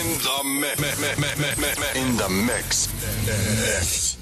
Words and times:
In 0.00 0.16
the 0.16 0.42
mix. 0.42 0.88
In 1.94 2.16
the 2.16 2.28
mix. 2.30 2.88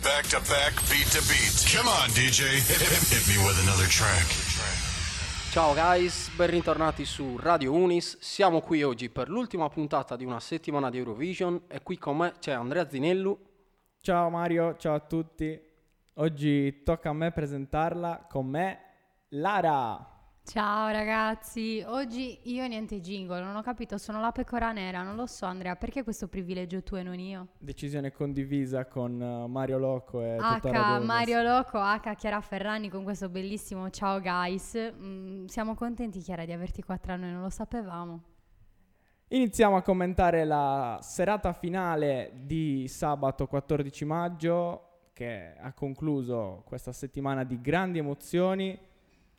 Back 0.02 0.26
to 0.26 0.40
back, 0.50 0.74
beat 0.90 1.06
to 1.12 1.22
beat. 1.28 1.54
Come 1.72 1.86
on, 1.86 2.08
DJ. 2.10 2.58
Hit 2.66 3.28
me 3.28 3.36
with 3.46 3.56
another 3.62 3.86
track. 3.86 4.26
Ciao 5.52 5.74
guys, 5.74 6.30
ben 6.34 6.50
ritornati 6.50 7.04
su 7.04 7.36
Radio 7.38 7.72
Unis. 7.72 8.18
Siamo 8.18 8.60
qui 8.60 8.82
oggi 8.82 9.08
per 9.08 9.28
l'ultima 9.28 9.68
puntata 9.68 10.16
di 10.16 10.24
una 10.24 10.40
settimana 10.40 10.90
di 10.90 10.98
Eurovision 10.98 11.62
e 11.68 11.80
qui 11.84 11.96
con 11.96 12.16
me 12.16 12.34
c'è 12.40 12.50
Andrea 12.50 12.88
Zinellu. 12.88 13.38
Ciao 14.00 14.30
Mario, 14.30 14.76
ciao 14.78 14.96
a 14.96 15.00
tutti. 15.00 15.60
Oggi 16.14 16.82
tocca 16.82 17.10
a 17.10 17.12
me 17.14 17.30
presentarla 17.30 18.26
con 18.28 18.46
me, 18.46 18.80
Lara. 19.28 20.17
Ciao 20.48 20.88
ragazzi, 20.88 21.84
oggi 21.86 22.38
io 22.44 22.66
niente 22.66 23.02
jingle, 23.02 23.42
non 23.42 23.54
ho 23.54 23.60
capito, 23.60 23.98
sono 23.98 24.18
la 24.18 24.32
pecora 24.32 24.72
nera, 24.72 25.02
non 25.02 25.14
lo 25.14 25.26
so 25.26 25.44
Andrea, 25.44 25.76
perché 25.76 26.02
questo 26.02 26.26
privilegio 26.26 26.82
tu 26.82 26.94
e 26.94 27.02
non 27.02 27.18
io? 27.18 27.48
Decisione 27.58 28.12
condivisa 28.12 28.86
con 28.86 29.20
uh, 29.20 29.46
Mario 29.46 29.76
Loco 29.76 30.22
e 30.22 30.38
H. 30.38 31.02
Mario 31.04 31.42
Loco, 31.42 31.78
H, 31.78 32.14
Chiara 32.16 32.40
Ferrani 32.40 32.88
con 32.88 33.04
questo 33.04 33.28
bellissimo 33.28 33.90
ciao 33.90 34.22
guys, 34.22 34.74
Mm, 34.98 35.44
siamo 35.44 35.74
contenti 35.74 36.20
Chiara 36.20 36.46
di 36.46 36.52
averti 36.52 36.82
qua 36.82 36.96
tra 36.96 37.14
noi, 37.14 37.30
non 37.30 37.42
lo 37.42 37.50
sapevamo. 37.50 38.22
Iniziamo 39.28 39.76
a 39.76 39.82
commentare 39.82 40.46
la 40.46 40.98
serata 41.02 41.52
finale 41.52 42.32
di 42.46 42.88
sabato 42.88 43.46
14 43.46 44.04
maggio 44.06 45.10
che 45.12 45.52
ha 45.60 45.74
concluso 45.74 46.62
questa 46.64 46.92
settimana 46.92 47.44
di 47.44 47.60
grandi 47.60 47.98
emozioni. 47.98 48.86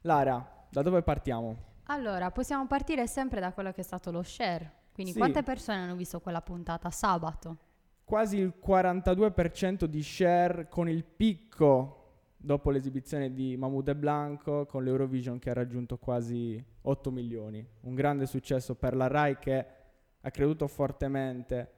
Lara, 0.04 0.58
da 0.70 0.82
dove 0.82 1.02
partiamo? 1.02 1.68
Allora, 1.86 2.30
possiamo 2.32 2.68
partire 2.68 3.08
sempre 3.08 3.40
da 3.40 3.52
quello 3.52 3.72
che 3.72 3.82
è 3.82 3.84
stato 3.84 4.12
lo 4.12 4.22
share, 4.22 4.72
quindi 4.94 5.12
Sì. 5.14 5.18
quante 5.18 5.42
persone 5.44 5.80
hanno 5.80 5.96
visto 5.96 6.20
quella 6.20 6.42
puntata 6.42 6.90
sabato? 6.92 7.58
Quasi 8.04 8.38
il 8.38 8.54
42% 8.64 9.86
di 9.86 10.02
share 10.04 10.68
con 10.68 10.90
il 10.90 11.04
picco 11.04 11.96
dopo 12.38 12.70
l'esibizione 12.70 13.34
di 13.34 13.58
Mahmoud 13.58 13.88
e 13.90 13.96
Blanco 13.96 14.66
con 14.66 14.84
l'Eurovision 14.84 15.40
che 15.40 15.50
ha 15.50 15.54
raggiunto 15.54 15.98
quasi 15.98 16.64
8 16.82 17.12
milioni. 17.12 17.66
Un 17.82 17.96
grande 17.96 18.26
successo 18.26 18.76
per 18.76 18.96
la 18.96 19.08
RAI 19.08 19.38
che 19.38 19.66
ha 20.22 20.32
creduto 20.32 20.68
fortemente 20.68 21.74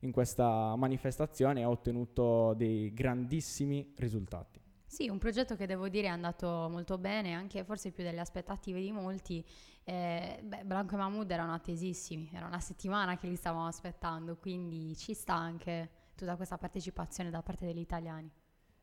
in 0.00 0.12
questa 0.12 0.74
manifestazione 0.76 1.60
e 1.60 1.62
ha 1.64 1.68
ottenuto 1.70 2.54
dei 2.54 2.92
grandissimi 2.92 3.92
risultati. 3.96 4.60
Sì, 4.94 5.08
un 5.08 5.18
progetto 5.18 5.56
che 5.56 5.66
devo 5.66 5.88
dire 5.88 6.06
è 6.06 6.10
andato 6.10 6.68
molto 6.70 6.98
bene, 6.98 7.32
anche 7.32 7.64
forse 7.64 7.90
più 7.90 8.04
delle 8.04 8.20
aspettative 8.20 8.80
di 8.80 8.92
molti. 8.92 9.44
Eh, 9.82 10.38
beh, 10.40 10.62
Blanco 10.64 10.94
e 10.94 10.98
Mahmood 10.98 11.28
erano 11.32 11.52
attesissimi, 11.52 12.30
era 12.32 12.46
una 12.46 12.60
settimana 12.60 13.16
che 13.16 13.26
li 13.26 13.34
stavamo 13.34 13.66
aspettando, 13.66 14.36
quindi 14.36 14.94
ci 14.94 15.12
sta 15.12 15.34
anche 15.34 15.90
tutta 16.14 16.36
questa 16.36 16.58
partecipazione 16.58 17.30
da 17.30 17.42
parte 17.42 17.66
degli 17.66 17.80
italiani. 17.80 18.30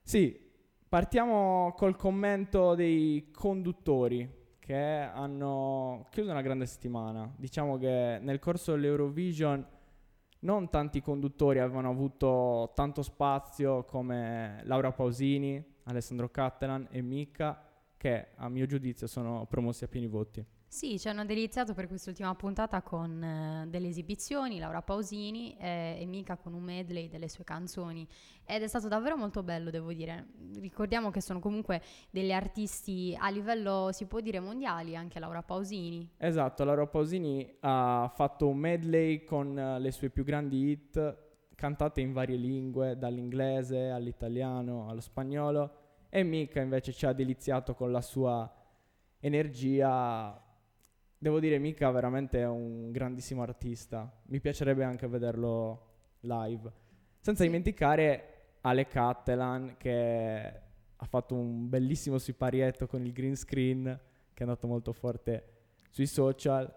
Sì, 0.01 0.37
partiamo 0.85 1.73
col 1.77 1.95
commento 1.95 2.75
dei 2.75 3.31
conduttori 3.31 4.57
che 4.59 4.75
hanno 4.75 6.07
chiuso 6.09 6.31
una 6.31 6.41
grande 6.41 6.65
settimana. 6.65 7.33
Diciamo 7.37 7.77
che 7.77 8.19
nel 8.21 8.39
corso 8.39 8.73
dell'Eurovision 8.73 9.65
non 10.39 10.69
tanti 10.69 11.01
conduttori 11.01 11.59
avevano 11.59 11.89
avuto 11.89 12.73
tanto 12.75 13.01
spazio 13.01 13.85
come 13.85 14.59
Laura 14.65 14.91
Pausini, 14.91 15.79
Alessandro 15.83 16.29
Cattelan 16.29 16.87
e 16.91 17.01
Mika, 17.01 17.63
che 17.97 18.29
a 18.35 18.49
mio 18.49 18.65
giudizio 18.65 19.07
sono 19.07 19.45
promossi 19.47 19.83
a 19.83 19.87
pieni 19.87 20.07
voti. 20.07 20.45
Sì, 20.71 20.97
ci 20.97 21.09
hanno 21.09 21.25
deliziato 21.25 21.73
per 21.73 21.85
quest'ultima 21.85 22.33
puntata 22.33 22.81
con 22.81 23.21
eh, 23.21 23.65
delle 23.67 23.89
esibizioni, 23.89 24.57
Laura 24.57 24.81
Pausini 24.81 25.53
eh, 25.59 25.97
e 25.99 26.05
Mika 26.05 26.37
con 26.37 26.53
un 26.53 26.63
medley 26.63 27.09
delle 27.09 27.27
sue 27.27 27.43
canzoni 27.43 28.07
ed 28.45 28.63
è 28.63 28.67
stato 28.67 28.87
davvero 28.87 29.17
molto 29.17 29.43
bello, 29.43 29.69
devo 29.69 29.91
dire. 29.91 30.27
Ricordiamo 30.61 31.11
che 31.11 31.19
sono 31.19 31.39
comunque 31.39 31.81
degli 32.09 32.31
artisti 32.31 33.13
a 33.19 33.29
livello, 33.29 33.89
si 33.91 34.05
può 34.05 34.21
dire, 34.21 34.39
mondiali, 34.39 34.95
anche 34.95 35.19
Laura 35.19 35.43
Pausini. 35.43 36.11
Esatto, 36.15 36.63
Laura 36.63 36.87
Pausini 36.87 37.57
ha 37.59 38.09
fatto 38.15 38.47
un 38.47 38.57
medley 38.57 39.25
con 39.25 39.59
eh, 39.59 39.77
le 39.77 39.91
sue 39.91 40.09
più 40.09 40.23
grandi 40.23 40.69
hit 40.69 41.30
cantate 41.61 42.01
in 42.01 42.11
varie 42.11 42.37
lingue, 42.37 42.97
dall'inglese 42.97 43.91
all'italiano 43.91 44.89
allo 44.89 44.99
spagnolo 44.99 45.75
e 46.09 46.23
Mika 46.23 46.59
invece 46.59 46.91
ci 46.91 47.05
ha 47.05 47.13
deliziato 47.13 47.75
con 47.75 47.91
la 47.91 48.01
sua 48.01 48.51
energia. 49.19 50.43
Devo 51.15 51.39
dire 51.39 51.59
Mika 51.59 51.91
veramente 51.91 52.39
è 52.39 52.47
un 52.47 52.89
grandissimo 52.89 53.43
artista. 53.43 54.11
Mi 54.29 54.39
piacerebbe 54.39 54.83
anche 54.83 55.05
vederlo 55.07 55.89
live. 56.21 56.71
Senza 57.19 57.43
Sì. 57.43 57.47
dimenticare 57.47 58.55
Ale 58.61 58.87
Cattelan 58.87 59.75
che 59.77 60.61
ha 60.95 61.05
fatto 61.05 61.35
un 61.35 61.69
bellissimo 61.69 62.17
siparietto 62.17 62.87
con 62.87 63.05
il 63.05 63.13
green 63.13 63.35
screen 63.35 63.83
che 64.33 64.39
è 64.39 64.47
andato 64.47 64.65
molto 64.65 64.93
forte 64.93 65.43
sui 65.91 66.07
social 66.07 66.73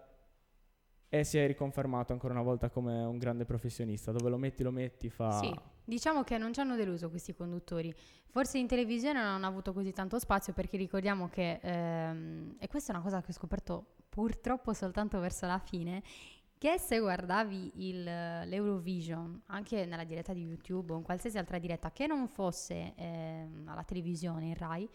e 1.09 1.23
si 1.23 1.37
è 1.37 1.47
riconfermato 1.47 2.13
ancora 2.13 2.33
una 2.33 2.43
volta 2.43 2.69
come 2.69 3.03
un 3.03 3.17
grande 3.17 3.45
professionista. 3.45 4.11
Dove 4.11 4.29
lo 4.29 4.37
metti, 4.37 4.63
lo 4.63 4.71
metti, 4.71 5.09
fa... 5.09 5.39
Sì, 5.39 5.53
diciamo 5.83 6.23
che 6.23 6.37
non 6.37 6.53
ci 6.53 6.59
hanno 6.59 6.75
deluso 6.75 7.09
questi 7.09 7.33
conduttori. 7.33 7.93
Forse 8.27 8.57
in 8.57 8.67
televisione 8.67 9.19
non 9.21 9.31
hanno 9.31 9.47
avuto 9.47 9.71
così 9.71 9.93
tanto 9.93 10.19
spazio 10.19 10.53
perché 10.53 10.77
ricordiamo 10.77 11.29
che, 11.29 11.59
ehm, 11.61 12.55
e 12.59 12.67
questa 12.67 12.91
è 12.91 12.95
una 12.95 13.03
cosa 13.03 13.21
che 13.21 13.31
ho 13.31 13.33
scoperto 13.33 13.93
purtroppo 14.09 14.73
soltanto 14.73 15.19
verso 15.19 15.45
la 15.45 15.59
fine, 15.59 16.03
che 16.57 16.77
se 16.79 16.99
guardavi 16.99 17.71
il- 17.87 18.03
l'Eurovision 18.03 19.41
anche 19.47 19.85
nella 19.85 20.03
diretta 20.03 20.33
di 20.33 20.41
YouTube 20.41 20.93
o 20.93 20.97
in 20.97 21.03
qualsiasi 21.03 21.37
altra 21.37 21.59
diretta 21.59 21.91
che 21.91 22.07
non 22.07 22.27
fosse 22.27 22.93
ehm, 22.95 23.67
alla 23.67 23.83
televisione, 23.83 24.47
in 24.47 24.55
Rai, 24.55 24.89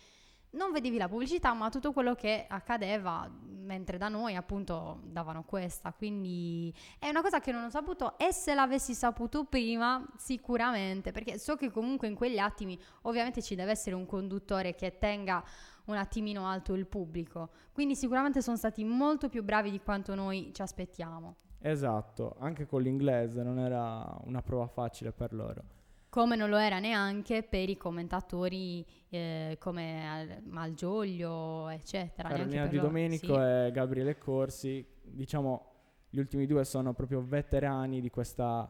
non 0.53 0.73
vedevi 0.73 0.97
la 0.97 1.09
pubblicità, 1.09 1.53
ma 1.55 1.69
tutto 1.69 1.93
quello 1.93 2.15
che 2.15 2.47
accadeva, 2.49 3.31
mentre 3.71 3.99
da 3.99 4.09
noi 4.09 4.35
appunto 4.35 5.01
davano 5.05 5.45
questa. 5.45 5.93
Quindi 5.93 6.75
è 6.99 7.09
una 7.09 7.23
cosa 7.23 7.41
che 7.41 7.53
non 7.53 7.65
ho 7.65 7.71
saputo 7.71 8.19
e 8.19 8.33
se 8.33 8.55
l'avessi 8.55 8.95
saputo 8.95 9.45
prima, 9.45 10.05
sicuramente, 10.17 11.13
perché 11.13 11.39
so 11.39 11.57
che 11.57 11.71
comunque 11.71 12.09
in 12.09 12.15
quegli 12.15 12.39
attimi 12.39 12.79
ovviamente 13.03 13.43
ci 13.43 13.55
deve 13.55 13.73
essere 13.73 13.95
un 13.95 14.07
conduttore 14.07 14.75
che 14.75 14.99
tenga 14.99 15.43
un 15.87 15.97
attimino 15.97 16.47
alto 16.47 16.75
il 16.75 16.87
pubblico. 16.87 17.51
Quindi 17.73 17.95
sicuramente 17.95 18.43
sono 18.43 18.57
stati 18.57 18.85
molto 18.85 19.29
più 19.29 19.43
bravi 19.43 19.71
di 19.71 19.81
quanto 19.81 20.15
noi 20.15 20.51
ci 20.53 20.63
aspettiamo. 20.63 21.37
Esatto, 21.61 22.37
anche 22.39 22.67
con 22.67 22.83
l'inglese 22.83 23.43
non 23.43 23.59
era 23.59 24.17
una 24.25 24.43
prova 24.43 24.67
facile 24.67 25.13
per 25.13 25.33
loro. 25.33 25.79
Come 26.11 26.35
non 26.35 26.51
lo 26.51 26.57
era 26.57 26.81
neanche 26.81 27.45
per 27.45 27.69
i 27.69 27.77
commentatori 27.77 28.85
eh, 29.11 29.57
come 29.61 30.09
Al- 30.09 30.43
Malgioglio, 30.45 31.69
eccetera. 31.69 32.29
Carolina 32.29 32.67
Di 32.67 32.81
Domenico 32.81 33.35
sì. 33.35 33.41
e 33.41 33.71
Gabriele 33.73 34.19
Corsi, 34.19 34.85
diciamo, 35.05 35.67
gli 36.11 36.19
ultimi 36.19 36.47
due 36.47 36.65
sono 36.65 36.95
proprio 36.95 37.23
veterani 37.25 38.01
di 38.01 38.11
questa 38.11 38.69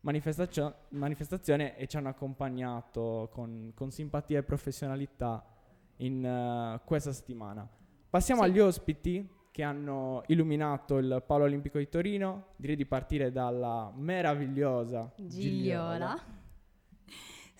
manifestazio- 0.00 0.74
manifestazione 0.88 1.76
e 1.76 1.86
ci 1.86 1.96
hanno 1.96 2.08
accompagnato 2.08 3.28
con, 3.32 3.70
con 3.76 3.92
simpatia 3.92 4.40
e 4.40 4.42
professionalità 4.42 5.44
in 5.98 6.24
eh, 6.24 6.80
questa 6.84 7.12
settimana. 7.12 7.64
Passiamo 8.10 8.42
Sì. 8.42 8.48
agli 8.48 8.58
ospiti 8.58 9.30
che 9.52 9.62
hanno 9.62 10.24
illuminato 10.26 10.98
il 10.98 11.22
Palo 11.24 11.44
Olimpico 11.44 11.78
di 11.78 11.88
Torino. 11.88 12.46
Direi 12.56 12.74
di 12.74 12.86
partire 12.86 13.30
dalla 13.30 13.92
meravigliosa 13.94 15.12
Gigliola. 15.16 16.40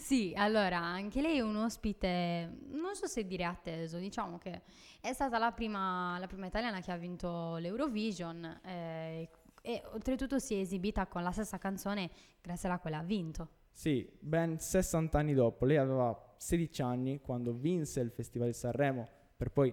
Sì, 0.02 0.32
allora, 0.34 0.78
anche 0.78 1.22
lei 1.22 1.36
è 1.36 1.42
un 1.42 1.54
ospite, 1.54 2.58
non 2.72 2.96
so 2.96 3.06
se 3.06 3.24
dire 3.24 3.44
atteso, 3.44 3.98
diciamo 3.98 4.36
che 4.36 4.62
è 5.00 5.12
stata 5.12 5.38
la 5.38 5.52
prima, 5.52 6.18
la 6.18 6.26
prima 6.26 6.46
italiana 6.46 6.80
che 6.80 6.90
ha 6.90 6.96
vinto 6.96 7.56
l'Eurovision 7.58 8.44
eh, 8.64 9.28
e 9.62 9.82
oltretutto 9.92 10.40
si 10.40 10.54
è 10.54 10.58
esibita 10.58 11.06
con 11.06 11.22
la 11.22 11.30
stessa 11.30 11.56
canzone 11.56 12.10
grazie 12.40 12.68
alla 12.68 12.80
quale 12.80 12.96
ha 12.96 13.02
vinto. 13.04 13.48
Sì, 13.70 14.06
ben 14.18 14.58
60 14.58 15.16
anni 15.16 15.34
dopo, 15.34 15.64
lei 15.64 15.76
aveva 15.76 16.34
16 16.36 16.82
anni 16.82 17.20
quando 17.20 17.52
vinse 17.52 18.00
il 18.00 18.10
Festival 18.10 18.48
di 18.48 18.54
Sanremo 18.54 19.08
per 19.36 19.52
poi 19.52 19.72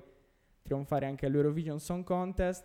trionfare 0.62 1.08
anche 1.08 1.26
all'Eurovision 1.26 1.80
Song 1.80 2.04
Contest. 2.04 2.64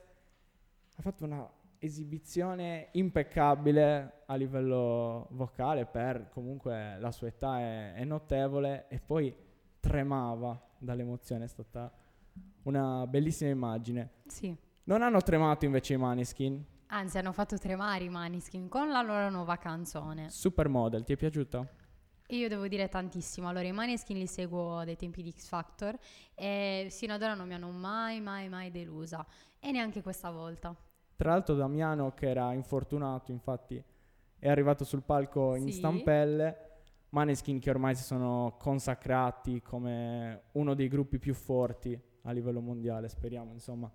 Ha 0.96 1.02
fatto 1.02 1.24
una 1.24 1.50
esibizione 1.84 2.88
impeccabile 2.92 4.22
a 4.26 4.34
livello 4.36 5.28
vocale 5.32 5.84
per 5.84 6.30
comunque 6.30 6.96
la 6.98 7.12
sua 7.12 7.28
età 7.28 7.60
è, 7.60 7.94
è 7.94 8.04
notevole 8.04 8.86
e 8.88 9.00
poi 9.00 9.34
tremava 9.80 10.58
dall'emozione, 10.78 11.44
è 11.44 11.48
stata 11.48 11.92
una 12.62 13.06
bellissima 13.06 13.50
immagine. 13.50 14.10
Sì. 14.26 14.56
Non 14.84 15.02
hanno 15.02 15.20
tremato 15.20 15.66
invece 15.66 15.94
i 15.94 15.96
Maniskin. 15.98 16.64
Anzi, 16.86 17.18
hanno 17.18 17.32
fatto 17.32 17.58
tremare 17.58 18.04
i 18.04 18.08
Maniskin 18.08 18.68
con 18.68 18.88
la 18.90 19.02
loro 19.02 19.28
nuova 19.28 19.56
canzone. 19.56 20.30
Supermodel, 20.30 21.04
ti 21.04 21.12
è 21.12 21.16
piaciuta? 21.16 21.66
Io 22.28 22.48
devo 22.48 22.66
dire 22.66 22.88
tantissimo. 22.88 23.48
Allora, 23.48 23.66
i 23.66 23.72
Maneskin 23.72 24.16
li 24.16 24.26
seguo 24.26 24.84
dai 24.84 24.96
tempi 24.96 25.22
di 25.22 25.32
X 25.32 25.48
Factor 25.48 25.98
e 26.34 26.86
sino 26.90 27.12
ad 27.12 27.22
ora 27.22 27.34
non 27.34 27.46
mi 27.46 27.54
hanno 27.54 27.70
mai, 27.70 28.20
mai, 28.20 28.48
mai 28.48 28.70
delusa. 28.70 29.26
E 29.58 29.70
neanche 29.70 30.02
questa 30.02 30.30
volta. 30.30 30.74
Tra 31.16 31.30
l'altro 31.30 31.54
Damiano 31.54 32.12
che 32.12 32.28
era 32.28 32.52
infortunato, 32.52 33.30
infatti 33.30 33.82
è 34.38 34.48
arrivato 34.48 34.84
sul 34.84 35.02
palco 35.02 35.54
in 35.54 35.66
Sì. 35.66 35.72
stampelle. 35.72 36.56
Maneskin 37.10 37.60
che 37.60 37.70
ormai 37.70 37.94
si 37.94 38.02
sono 38.02 38.56
consacrati 38.58 39.62
come 39.62 40.42
uno 40.52 40.74
dei 40.74 40.88
gruppi 40.88 41.18
più 41.20 41.32
forti 41.32 41.96
a 42.22 42.32
livello 42.32 42.60
mondiale, 42.60 43.08
speriamo 43.08 43.52
insomma 43.52 43.88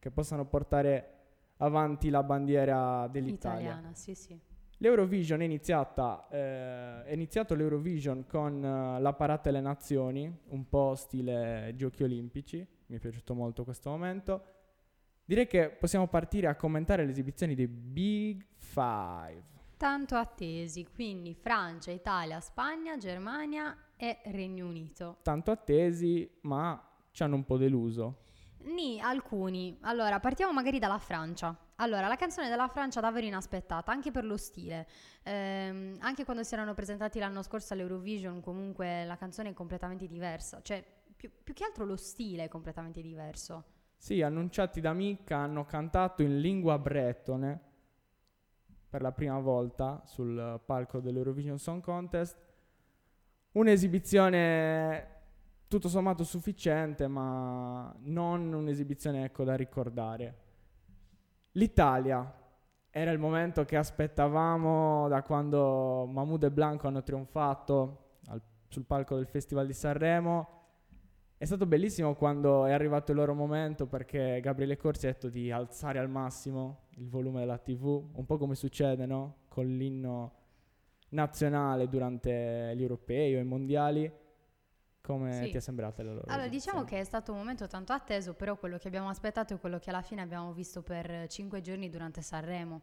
che 0.00 0.10
possano 0.10 0.44
portare 0.46 1.12
avanti 1.58 2.10
la 2.10 2.24
bandiera 2.24 3.06
dell'Italia. 3.06 3.70
Italiana, 3.70 3.94
sì, 3.94 4.14
sì. 4.16 4.36
L'Eurovision 4.78 5.40
è 5.40 5.44
iniziata, 5.44 6.26
eh, 6.28 7.04
è 7.04 7.12
iniziato 7.12 7.54
l'Eurovision 7.54 8.26
con 8.26 8.62
eh, 8.62 9.00
la 9.00 9.12
parata 9.12 9.50
delle 9.50 9.62
nazioni, 9.62 10.30
un 10.48 10.68
po' 10.68 10.94
stile 10.96 11.72
Giochi 11.76 12.02
Olimpici, 12.02 12.66
mi 12.86 12.96
è 12.96 12.98
piaciuto 12.98 13.32
molto 13.34 13.64
questo 13.64 13.90
momento. 13.90 14.42
Direi 15.28 15.48
che 15.48 15.70
possiamo 15.70 16.06
partire 16.06 16.46
a 16.46 16.54
commentare 16.54 17.04
le 17.04 17.10
esibizioni 17.10 17.56
dei 17.56 17.66
Big 17.66 18.46
Five. 18.58 19.42
Tanto 19.76 20.14
attesi, 20.14 20.86
quindi 20.94 21.34
Francia, 21.34 21.90
Italia, 21.90 22.38
Spagna, 22.38 22.96
Germania 22.96 23.76
e 23.96 24.20
Regno 24.26 24.68
Unito. 24.68 25.16
Tanto 25.22 25.50
attesi, 25.50 26.30
ma 26.42 26.80
ci 27.10 27.24
hanno 27.24 27.34
un 27.34 27.44
po' 27.44 27.56
deluso. 27.56 28.26
Ni, 28.66 29.00
alcuni. 29.00 29.76
Allora, 29.80 30.20
partiamo 30.20 30.52
magari 30.52 30.78
dalla 30.78 30.98
Francia. 30.98 31.58
Allora, 31.74 32.06
la 32.06 32.16
canzone 32.16 32.48
della 32.48 32.68
Francia 32.68 33.00
davvero 33.00 33.26
inaspettata, 33.26 33.90
anche 33.90 34.12
per 34.12 34.24
lo 34.24 34.36
stile. 34.36 34.86
Ehm, 35.24 35.96
anche 36.02 36.24
quando 36.24 36.44
si 36.44 36.54
erano 36.54 36.72
presentati 36.72 37.18
l'anno 37.18 37.42
scorso 37.42 37.72
all'Eurovision, 37.72 38.40
comunque 38.40 39.04
la 39.04 39.16
canzone 39.16 39.48
è 39.48 39.54
completamente 39.54 40.06
diversa. 40.06 40.62
Cioè, 40.62 40.84
più, 41.16 41.32
più 41.42 41.52
che 41.52 41.64
altro 41.64 41.84
lo 41.84 41.96
stile 41.96 42.44
è 42.44 42.48
completamente 42.48 43.02
diverso. 43.02 43.74
Sì, 43.96 44.22
annunciati 44.22 44.80
da 44.80 44.92
Micca, 44.92 45.38
hanno 45.38 45.64
cantato 45.64 46.22
in 46.22 46.40
lingua 46.40 46.78
bretone 46.78 47.60
per 48.88 49.02
la 49.02 49.12
prima 49.12 49.38
volta 49.40 50.02
sul 50.04 50.60
palco 50.64 51.00
dell'Eurovision 51.00 51.58
Song 51.58 51.82
Contest. 51.82 52.38
Un'esibizione 53.52 55.14
tutto 55.68 55.88
sommato 55.88 56.22
sufficiente, 56.24 57.08
ma 57.08 57.92
non 58.02 58.52
un'esibizione 58.52 59.24
ecco, 59.24 59.44
da 59.44 59.56
ricordare. 59.56 60.44
L'Italia 61.52 62.32
era 62.90 63.10
il 63.10 63.18
momento 63.18 63.64
che 63.64 63.76
aspettavamo 63.76 65.08
da 65.08 65.22
quando 65.22 66.06
Mahmoud 66.06 66.44
e 66.44 66.50
Blanco 66.50 66.86
hanno 66.86 67.02
trionfato 67.02 68.18
al- 68.28 68.40
sul 68.68 68.84
palco 68.84 69.16
del 69.16 69.26
Festival 69.26 69.66
di 69.66 69.72
Sanremo. 69.72 70.65
È 71.38 71.44
stato 71.44 71.66
bellissimo 71.66 72.14
quando 72.14 72.64
è 72.64 72.72
arrivato 72.72 73.10
il 73.12 73.18
loro 73.18 73.34
momento 73.34 73.86
perché 73.86 74.40
Gabriele 74.40 74.78
Corsi 74.78 75.06
ha 75.06 75.12
detto 75.12 75.28
di 75.28 75.50
alzare 75.50 75.98
al 75.98 76.08
massimo 76.08 76.84
il 76.96 77.08
volume 77.10 77.40
della 77.40 77.58
TV, 77.58 77.84
un 78.14 78.24
po' 78.24 78.38
come 78.38 78.54
succede 78.54 79.04
no? 79.04 79.40
con 79.48 79.66
l'inno 79.66 80.32
nazionale 81.10 81.88
durante 81.88 82.72
gli 82.74 82.80
europei 82.80 83.34
o 83.36 83.38
i 83.38 83.44
mondiali. 83.44 84.10
Come 85.02 85.44
Sì. 85.44 85.50
ti 85.50 85.56
è 85.58 85.60
sembrata 85.60 86.02
la 86.02 86.14
loro 86.14 86.24
Allora, 86.26 86.48
diciamo 86.48 86.82
che 86.82 86.98
è 86.98 87.04
stato 87.04 87.30
un 87.30 87.38
momento 87.38 87.68
tanto 87.68 87.92
atteso, 87.92 88.34
però 88.34 88.56
quello 88.56 88.76
che 88.76 88.88
abbiamo 88.88 89.08
aspettato 89.08 89.54
è 89.54 89.60
quello 89.60 89.78
che 89.78 89.90
alla 89.90 90.02
fine 90.02 90.22
abbiamo 90.22 90.52
visto 90.52 90.82
per 90.82 91.28
cinque 91.28 91.60
giorni 91.60 91.88
durante 91.88 92.22
Sanremo. 92.22 92.80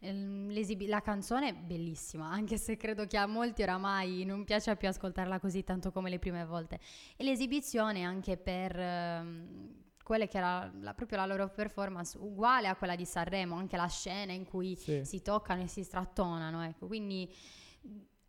Ehm, 0.00 0.52
la 0.88 1.00
canzone 1.00 1.48
è 1.48 1.54
bellissima, 1.54 2.28
anche 2.30 2.58
se 2.58 2.76
credo 2.76 3.06
che 3.06 3.16
a 3.16 3.26
molti 3.26 3.62
oramai 3.62 4.24
non 4.24 4.44
piace 4.44 4.74
più 4.76 4.88
ascoltarla 4.88 5.38
così 5.40 5.64
tanto 5.64 5.90
come 5.90 6.10
le 6.10 6.18
prime 6.18 6.44
volte. 6.44 6.78
E 7.16 7.24
l'esibizione 7.24 8.04
anche 8.04 8.36
per 8.36 8.78
ehm, 8.78 9.84
quelle 10.02 10.28
che 10.28 10.38
era 10.38 10.70
la- 10.80 10.94
proprio 10.94 11.18
la 11.18 11.26
loro 11.26 11.48
performance, 11.48 12.16
uguale 12.18 12.68
a 12.68 12.76
quella 12.76 12.94
di 12.94 13.04
Sanremo, 13.04 13.56
anche 13.56 13.76
la 13.76 13.88
scena 13.88 14.32
in 14.32 14.44
cui 14.44 14.76
Sì. 14.76 15.04
si 15.04 15.22
toccano 15.22 15.62
e 15.62 15.66
si 15.66 15.82
strattonano, 15.82 16.62
ecco. 16.62 16.86
Quindi 16.86 17.32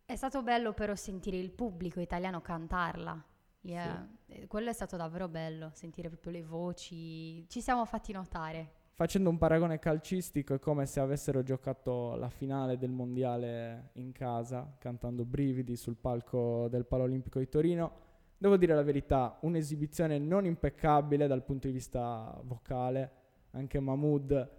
è 0.04 0.16
stato 0.16 0.42
bello 0.42 0.72
però 0.72 0.94
sentire 0.94 1.36
il 1.36 1.50
pubblico 1.52 2.00
italiano 2.00 2.40
cantarla. 2.40 3.22
Yeah. 3.60 4.08
Eh, 4.26 4.46
Quello 4.46 4.70
è 4.70 4.72
stato 4.72 4.96
davvero 4.96 5.28
bello, 5.28 5.70
sentire 5.74 6.08
proprio 6.08 6.32
le 6.32 6.42
voci. 6.42 7.46
Ci 7.48 7.60
siamo 7.60 7.84
fatti 7.84 8.12
notare. 8.12 8.72
Facendo 8.98 9.30
un 9.30 9.38
paragone 9.38 9.78
calcistico 9.78 10.54
è 10.54 10.58
come 10.58 10.84
se 10.84 10.98
avessero 10.98 11.44
giocato 11.44 12.16
la 12.16 12.28
finale 12.28 12.78
del 12.78 12.90
mondiale 12.90 13.90
in 13.92 14.10
casa, 14.10 14.74
cantando 14.76 15.24
brividi 15.24 15.76
sul 15.76 15.94
palco 15.94 16.66
del 16.68 16.84
Palo 16.84 17.04
Olimpico 17.04 17.38
di 17.38 17.48
Torino. 17.48 17.92
Devo 18.36 18.56
dire 18.56 18.74
la 18.74 18.82
verità, 18.82 19.38
un'esibizione 19.42 20.18
non 20.18 20.46
impeccabile 20.46 21.28
dal 21.28 21.44
punto 21.44 21.68
di 21.68 21.72
vista 21.74 22.40
vocale. 22.42 23.10
Anche 23.52 23.78
Mahmood 23.78 24.50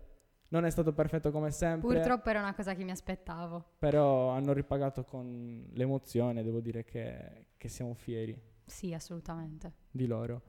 non 0.48 0.64
è 0.64 0.70
stato 0.70 0.94
perfetto 0.94 1.32
come 1.32 1.52
sempre, 1.52 1.96
Purtroppo 1.96 2.30
era 2.30 2.40
una 2.40 2.56
cosa 2.56 2.74
che 2.76 2.86
mi 2.86 2.92
aspettavo. 2.92 3.72
però 3.78 4.30
hanno 4.30 4.54
ripagato 4.54 5.04
con 5.04 5.68
l'emozione. 5.74 6.44
Devo 6.44 6.62
dire 6.62 6.86
che, 6.86 7.48
che 7.58 7.68
siamo 7.68 7.94
fieri 7.94 8.42
Sì, 8.66 8.94
assolutamente. 8.94 9.74
di 9.92 10.08
loro. 10.08 10.42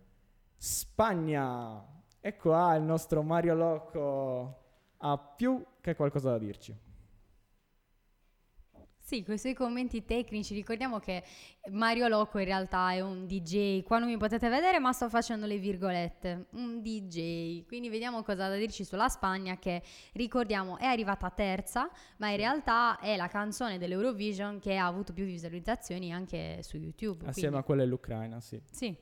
Spagna, 0.56 1.84
ecco 2.20 2.50
qua 2.50 2.74
il 2.74 2.82
nostro 2.82 3.22
Mario 3.22 3.54
Locco 3.54 4.58
ha 4.98 5.18
più 5.18 5.64
che 5.80 5.94
qualcosa 5.94 6.30
da 6.30 6.38
dirci. 6.38 6.88
Sì, 9.10 9.24
con 9.24 9.34
i 9.34 9.38
suoi 9.38 9.54
commenti 9.54 10.04
tecnici, 10.04 10.54
ricordiamo 10.54 11.00
che 11.00 11.24
Mario 11.70 12.06
Loco 12.06 12.38
in 12.38 12.44
realtà 12.44 12.92
è 12.92 13.00
un 13.00 13.26
DJ, 13.26 13.82
qua 13.82 13.98
non 13.98 14.06
mi 14.06 14.16
potete 14.16 14.48
vedere 14.48 14.78
ma 14.78 14.92
sto 14.92 15.08
facendo 15.08 15.46
le 15.46 15.58
virgolette, 15.58 16.46
un 16.50 16.80
DJ, 16.80 17.66
quindi 17.66 17.88
vediamo 17.88 18.22
cosa 18.22 18.44
ha 18.44 18.48
da 18.50 18.54
dirci 18.54 18.84
sulla 18.84 19.08
Spagna 19.08 19.58
che 19.58 19.82
ricordiamo 20.12 20.78
è 20.78 20.84
arrivata 20.84 21.28
terza, 21.30 21.90
ma 22.18 22.30
in 22.30 22.36
realtà 22.36 23.00
è 23.00 23.16
la 23.16 23.26
canzone 23.26 23.78
dell'Eurovision 23.78 24.60
che 24.60 24.76
ha 24.76 24.86
avuto 24.86 25.12
più 25.12 25.24
visualizzazioni 25.24 26.12
anche 26.12 26.62
su 26.62 26.76
YouTube. 26.76 27.26
Assieme 27.26 27.48
quindi- 27.48 27.56
a 27.56 27.62
quella 27.64 27.82
dell'Ucraina, 27.82 28.40
sì. 28.40 28.62
Sì, 28.70 28.96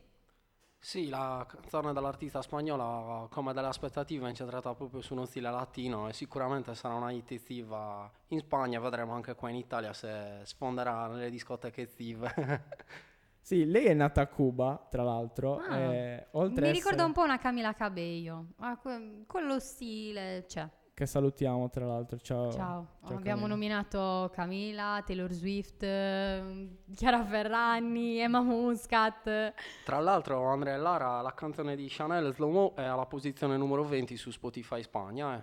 Sì, 0.80 1.08
la 1.08 1.44
canzone 1.46 1.92
dell'artista 1.92 2.40
spagnola, 2.40 3.26
come 3.30 3.52
delle 3.52 3.66
aspettative, 3.66 4.26
è 4.26 4.28
incentrata 4.28 4.72
proprio 4.74 5.00
su 5.02 5.12
uno 5.12 5.24
stile 5.26 5.50
latino 5.50 6.08
e 6.08 6.12
sicuramente 6.12 6.74
sarà 6.74 6.94
una 6.94 7.10
hit 7.10 7.32
estiva 7.32 8.10
in 8.28 8.38
Spagna, 8.38 8.78
vedremo 8.80 9.12
anche 9.12 9.34
qua 9.34 9.50
in 9.50 9.56
Italia 9.56 9.92
se 9.92 10.40
sfonderà 10.44 11.08
nelle 11.08 11.30
discoteche 11.30 11.82
estive. 11.82 12.32
Sì, 13.48 13.64
lei 13.64 13.86
è 13.86 13.94
nata 13.94 14.20
a 14.20 14.26
Cuba, 14.26 14.86
tra 14.90 15.02
l'altro. 15.02 15.56
Ah. 15.56 15.78
e 15.78 16.26
oltre 16.32 16.66
mi 16.66 16.72
ricorda 16.72 16.88
essere- 16.96 17.02
un 17.04 17.12
po' 17.14 17.22
una 17.22 17.38
Camila 17.38 17.72
Cabello, 17.72 18.48
ah, 18.58 18.76
que- 18.76 19.24
quello 19.26 19.58
stile 19.58 20.44
c'è. 20.46 20.68
Che 20.98 21.06
salutiamo, 21.06 21.70
tra 21.70 21.86
l'altro. 21.86 22.18
Ciao. 22.18 22.50
Ciao, 22.50 22.86
ciao 23.06 23.16
abbiamo 23.16 23.42
Camilla. 23.42 23.46
nominato 23.46 24.30
Camila, 24.34 25.00
Taylor 25.06 25.30
Swift, 25.30 25.80
ehm, 25.84 26.76
Chiara 26.92 27.24
Ferragni, 27.24 28.18
Emma 28.18 28.40
Muscat. 28.40 29.52
Tra 29.84 30.00
l'altro, 30.00 30.42
Andrea 30.48 30.74
e 30.74 30.78
Lara, 30.78 31.20
la 31.20 31.32
canzone 31.34 31.76
di 31.76 31.86
Chanel 31.88 32.34
Slow 32.34 32.50
Mo 32.50 32.74
è 32.74 32.82
alla 32.82 33.06
posizione 33.06 33.56
numero 33.56 33.84
20 33.84 34.16
su 34.16 34.32
Spotify 34.32 34.82
Spagna. 34.82 35.36
eh. 35.36 35.42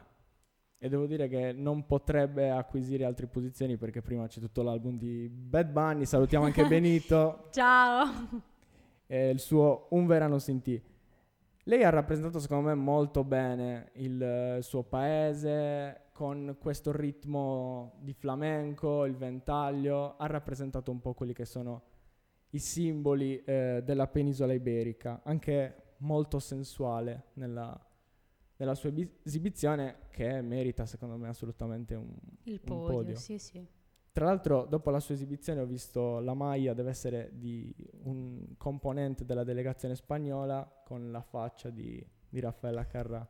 E 0.78 0.90
devo 0.90 1.06
dire 1.06 1.30
che 1.30 1.54
non 1.54 1.86
potrebbe 1.86 2.50
acquisire 2.50 3.06
altre 3.06 3.28
posizioni 3.28 3.78
perché 3.78 4.02
prima 4.02 4.28
c'è 4.28 4.42
tutto 4.42 4.62
l'album 4.62 4.98
di 4.98 5.30
Bad 5.30 5.70
Bunny. 5.70 6.04
Salutiamo 6.04 6.44
anche 6.44 6.66
Benito 6.68 7.48
Ciao! 7.52 8.12
e 9.08 9.30
il 9.30 9.40
suo 9.40 9.88
Un 9.92 10.06
verano 10.06 10.38
sentì. 10.38 10.84
Lei 11.68 11.84
ha 11.84 11.90
rappresentato 11.90 12.38
secondo 12.38 12.68
me 12.68 12.76
molto 12.76 13.24
bene 13.24 13.90
il 13.94 14.22
eh, 14.22 14.62
suo 14.62 14.84
paese 14.84 16.10
con 16.12 16.58
questo 16.60 16.92
ritmo 16.92 17.98
di 18.02 18.14
flamenco, 18.14 19.06
il 19.06 19.16
ventaglio, 19.16 20.16
ha 20.16 20.28
rappresentato 20.28 20.92
un 20.92 21.02
po' 21.02 21.16
quelli 21.16 21.34
che 21.34 21.46
sono 21.46 21.82
i 22.52 22.60
simboli 22.60 23.44
eh, 23.44 23.82
della 23.84 24.08
penisola 24.08 24.54
iberica, 24.54 25.22
anche 25.24 25.96
molto 25.98 26.38
sensuale 26.38 27.32
nella, 27.34 27.76
nella 28.58 28.76
sua 28.76 28.94
esibizione 29.24 30.02
che 30.12 30.42
merita 30.42 30.86
secondo 30.86 31.18
me 31.18 31.30
assolutamente 31.30 31.96
un, 31.96 32.16
Il 32.44 32.60
un 32.62 32.68
podio, 32.68 32.96
podio. 32.96 33.16
sì 33.16 33.40
sì. 33.40 33.68
Tra 34.16 34.24
l'altro, 34.28 34.64
dopo 34.64 34.92
la 34.92 35.02
sua 35.02 35.14
esibizione, 35.14 35.60
ho 35.60 35.66
visto 35.66 36.20
la 36.22 36.34
maglia 36.34 36.74
deve 36.74 36.92
essere 36.92 37.32
di 37.34 37.76
un 38.04 38.56
componente 38.56 39.26
della 39.26 39.44
delegazione 39.44 39.94
spagnola 39.94 40.66
con 40.86 41.12
la 41.12 41.22
faccia 41.22 41.70
di, 41.70 42.02
di 42.30 42.40
Raffaella 42.40 42.88
Carrà. 42.88 43.28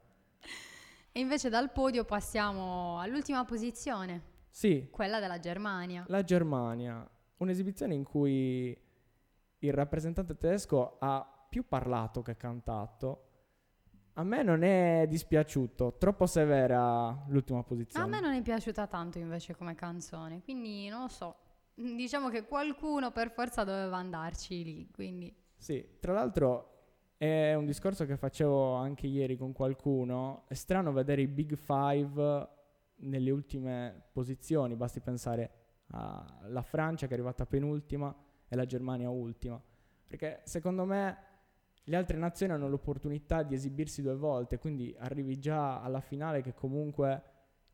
E 1.11 1.19
invece 1.19 1.49
dal 1.49 1.71
podio 1.71 2.05
passiamo 2.05 2.99
all'ultima 2.99 3.43
posizione, 3.45 4.21
Sì, 4.51 4.87
quella 4.91 5.19
della 5.19 5.39
Germania. 5.39 6.05
la 6.07 6.21
Germania, 6.21 7.09
un'esibizione 7.37 7.95
in 7.95 8.03
cui 8.03 8.79
il 9.57 9.73
rappresentante 9.73 10.37
tedesco 10.37 10.97
ha 10.99 11.47
più 11.49 11.67
parlato 11.67 12.21
che 12.21 12.37
cantato. 12.37 13.24
A 14.17 14.23
me 14.23 14.43
non 14.43 14.63
è 14.63 15.05
dispiaciuto, 15.09 15.95
troppo 15.97 16.25
severa 16.25 17.25
l'ultima 17.27 17.63
posizione. 17.63 18.05
A 18.05 18.07
me 18.07 18.21
non 18.21 18.33
è 18.33 18.41
piaciuta 18.41 18.87
tanto 18.87 19.19
invece 19.19 19.55
come 19.55 19.75
canzone, 19.75 20.41
quindi 20.41 20.87
non 20.87 21.01
lo 21.01 21.07
so. 21.09 21.35
Diciamo 21.73 22.29
che 22.29 22.45
qualcuno 22.45 23.11
per 23.11 23.31
forza 23.31 23.65
doveva 23.65 23.97
andarci 23.97 24.63
lì, 24.63 24.89
quindi 24.89 25.35
Sì, 25.57 25.97
tra 25.99 26.13
l'altro 26.13 26.71
è 27.17 27.53
un 27.55 27.65
discorso 27.65 28.05
che 28.05 28.15
facevo 28.15 28.75
anche 28.75 29.07
ieri 29.07 29.35
con 29.35 29.51
qualcuno. 29.51 30.45
È 30.47 30.53
strano 30.53 30.93
vedere 30.93 31.21
i 31.21 31.27
Big 31.27 31.55
Five 31.55 32.49
nelle 32.97 33.31
ultime 33.31 34.09
posizioni, 34.13 34.75
basti 34.75 35.01
pensare 35.01 35.51
alla 35.87 36.61
Francia 36.61 37.05
che 37.05 37.11
è 37.11 37.15
arrivata 37.15 37.45
penultima 37.45 38.15
e 38.47 38.55
la 38.55 38.65
Germania 38.65 39.09
ultima, 39.09 39.61
perché 40.07 40.41
secondo 40.45 40.85
me 40.85 41.17
le 41.87 41.95
altre 41.95 42.17
nazioni 42.17 42.51
hanno 42.53 42.67
l'opportunità 42.67 43.43
di 43.43 43.53
esibirsi 43.53 44.01
due 44.01 44.15
volte, 44.15 44.57
quindi 44.57 44.95
arrivi 44.99 45.37
già 45.37 45.81
alla 45.81 46.01
finale 46.01 46.41
che 46.41 46.53
comunque 46.53 47.23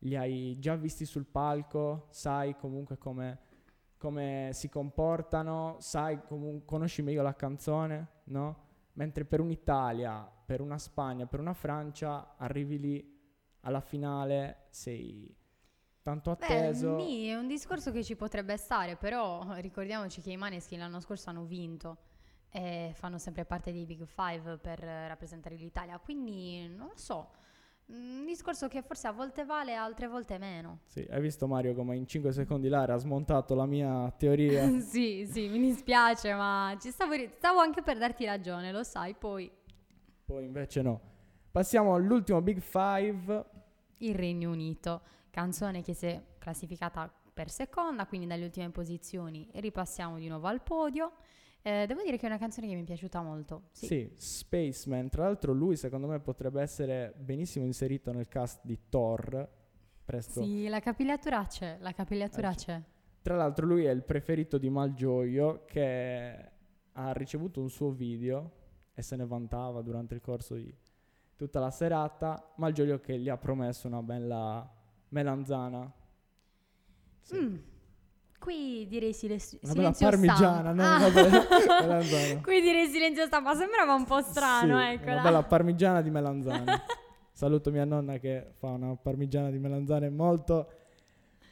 li 0.00 0.16
hai 0.16 0.58
già 0.58 0.76
visti 0.76 1.06
sul 1.06 1.24
palco, 1.24 2.08
sai 2.10 2.54
comunque 2.56 2.98
come, 2.98 3.38
come 3.96 4.50
si 4.52 4.68
comportano, 4.68 5.76
sai 5.78 6.22
comunque, 6.24 6.66
conosci 6.66 7.02
meglio 7.02 7.22
la 7.22 7.34
canzone, 7.34 8.08
no? 8.24 8.70
Mentre 8.94 9.24
per 9.24 9.40
un'Italia, 9.40 10.30
per 10.44 10.60
una 10.60 10.76
Spagna, 10.76 11.26
per 11.26 11.40
una 11.40 11.54
Francia, 11.54 12.36
arrivi 12.36 12.78
lì 12.78 13.20
alla 13.60 13.80
finale, 13.80 14.66
sei 14.68 15.34
tanto 16.02 16.32
atteso. 16.32 16.96
Beh, 16.96 17.30
è 17.30 17.36
un 17.36 17.46
discorso 17.46 17.92
che 17.92 18.04
ci 18.04 18.16
potrebbe 18.16 18.58
stare, 18.58 18.96
però 18.96 19.54
ricordiamoci 19.54 20.20
che 20.20 20.32
i 20.32 20.36
Maneskin 20.36 20.80
l'anno 20.80 21.00
scorso 21.00 21.30
hanno 21.30 21.44
vinto 21.44 22.10
e 22.52 22.92
fanno 22.94 23.16
sempre 23.16 23.46
parte 23.46 23.72
dei 23.72 23.86
Big 23.86 24.04
Five 24.04 24.58
per 24.58 24.78
rappresentare 24.78 25.56
l'Italia, 25.56 25.98
quindi 25.98 26.68
non 26.68 26.88
lo 26.88 26.96
so. 26.96 27.30
Un 27.86 28.24
discorso 28.26 28.68
che 28.68 28.82
forse 28.82 29.06
a 29.06 29.12
volte 29.12 29.44
vale, 29.44 29.74
altre 29.74 30.06
volte 30.06 30.38
meno. 30.38 30.80
Sì, 30.86 31.06
hai 31.10 31.20
visto 31.20 31.46
Mario 31.46 31.74
come 31.74 31.96
in 31.96 32.06
5 32.06 32.30
secondi 32.32 32.68
Lara 32.68 32.94
ha 32.94 32.98
smontato 32.98 33.54
la 33.54 33.66
mia 33.66 34.10
teoria? 34.16 34.68
sì, 34.80 35.26
sì, 35.30 35.48
mi 35.48 35.58
dispiace, 35.58 36.32
ma 36.34 36.76
ci 36.78 36.90
stavo, 36.90 37.14
stavo 37.36 37.58
anche 37.58 37.82
per 37.82 37.98
darti 37.98 38.24
ragione, 38.24 38.70
lo 38.70 38.82
sai, 38.82 39.14
poi... 39.14 39.50
Poi 40.24 40.44
invece 40.44 40.82
no. 40.82 41.00
Passiamo 41.50 41.94
all'ultimo 41.94 42.40
Big 42.40 42.60
Five. 42.60 43.44
Il 43.98 44.14
Regno 44.14 44.50
Unito, 44.50 45.02
canzone 45.30 45.82
che 45.82 45.94
si 45.94 46.06
è 46.06 46.22
classificata 46.38 47.12
per 47.32 47.50
seconda, 47.50 48.06
quindi 48.06 48.26
dalle 48.26 48.44
ultime 48.44 48.70
posizioni 48.70 49.48
ripassiamo 49.54 50.18
di 50.18 50.28
nuovo 50.28 50.46
al 50.46 50.62
podio. 50.62 51.12
Eh, 51.64 51.86
devo 51.86 52.02
dire 52.02 52.16
che 52.16 52.24
è 52.24 52.28
una 52.28 52.38
canzone 52.38 52.66
che 52.66 52.74
mi 52.74 52.82
è 52.82 52.84
piaciuta 52.84 53.22
molto. 53.22 53.68
Sì. 53.70 53.86
sì, 53.86 54.12
Spaceman. 54.16 55.08
Tra 55.08 55.24
l'altro, 55.24 55.52
lui 55.52 55.76
secondo 55.76 56.08
me 56.08 56.18
potrebbe 56.18 56.60
essere 56.60 57.14
benissimo 57.16 57.64
inserito 57.64 58.12
nel 58.12 58.26
cast 58.26 58.60
di 58.64 58.78
Thor. 58.88 59.48
Presto. 60.04 60.42
Sì, 60.42 60.66
la 60.66 60.80
capigliatura 60.80 61.46
c'è. 61.46 61.76
La 61.80 61.92
capigliatura 61.92 62.50
eh, 62.50 62.54
c'è. 62.54 62.82
Tra 63.22 63.36
l'altro, 63.36 63.64
lui 63.66 63.84
è 63.84 63.90
il 63.90 64.02
preferito 64.02 64.58
di 64.58 64.68
Malgioglio 64.68 65.62
che 65.64 66.50
ha 66.90 67.12
ricevuto 67.12 67.60
un 67.60 67.70
suo 67.70 67.90
video 67.90 68.50
e 68.92 69.02
se 69.02 69.14
ne 69.14 69.24
vantava 69.24 69.80
durante 69.82 70.14
il 70.14 70.20
corso 70.20 70.54
di 70.54 70.74
tutta 71.36 71.60
la 71.60 71.70
serata. 71.70 72.52
Malgioglio 72.56 72.98
che 72.98 73.16
gli 73.18 73.28
ha 73.28 73.36
promesso 73.36 73.86
una 73.86 74.02
bella 74.02 74.68
melanzana. 75.10 75.92
Sì. 77.20 77.36
Mm. 77.36 77.56
Qui 78.42 78.88
direi 78.88 79.12
silenzio 79.12 79.60
bella 79.62 79.92
parmigiana, 79.92 80.72
no? 80.72 80.82
Ah. 80.82 81.08
Vabbè, 81.08 82.40
Qui 82.42 82.60
direi 82.60 82.88
silenzio 82.88 83.24
stampa, 83.26 83.54
sembrava 83.54 83.94
un 83.94 84.04
po' 84.04 84.20
strano, 84.20 84.80
sì, 84.80 84.86
ecco. 84.94 85.10
Una 85.10 85.22
bella 85.22 85.42
parmigiana 85.44 86.02
di 86.02 86.10
melanzane. 86.10 86.82
Saluto 87.30 87.70
mia 87.70 87.84
nonna 87.84 88.18
che 88.18 88.50
fa 88.58 88.70
una 88.70 88.96
parmigiana 88.96 89.48
di 89.48 89.60
melanzane 89.60 90.10
molto 90.10 90.72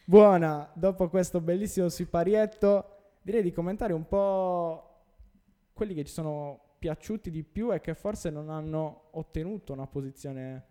buona. 0.05 0.69
Dopo 0.75 1.09
questo 1.09 1.41
bellissimo 1.41 1.89
siparietto, 1.89 3.13
direi 3.23 3.43
di 3.43 3.53
commentare 3.53 3.93
un 3.93 4.09
po' 4.09 5.03
quelli 5.73 5.95
che 5.95 6.05
ci 6.05 6.13
sono 6.13 6.75
piaciuti 6.81 7.31
di 7.31 7.45
più 7.45 7.73
e 7.73 7.81
che 7.81 7.95
forse 7.95 8.31
non 8.31 8.51
hanno 8.51 9.11
ottenuto 9.13 9.73
una 9.73 9.87
posizione 9.87 10.67